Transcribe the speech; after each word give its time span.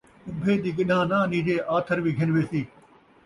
اُبھے 0.27 0.53
دی 0.63 0.71
گݙانہہ 0.77 1.07
نہ 1.09 1.17
انیجے، 1.25 1.55
آتھر 1.75 1.97
وی 2.03 2.11
گھن 2.17 2.29
ویسی 2.35 2.61